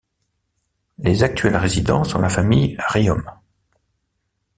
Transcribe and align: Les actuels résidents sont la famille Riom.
Les 0.97 1.21
actuels 1.21 1.55
résidents 1.55 2.03
sont 2.03 2.17
la 2.21 2.29
famille 2.29 2.75
Riom. 2.87 3.23